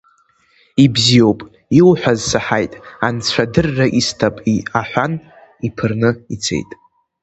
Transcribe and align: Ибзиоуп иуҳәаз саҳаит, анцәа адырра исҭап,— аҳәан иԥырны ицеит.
Ибзиоуп 0.83 1.39
иуҳәаз 1.77 2.19
саҳаит, 2.29 2.73
анцәа 3.07 3.43
адырра 3.47 3.87
исҭап,— 3.99 4.35
аҳәан 4.79 5.13
иԥырны 5.67 6.09
ицеит. 6.33 6.69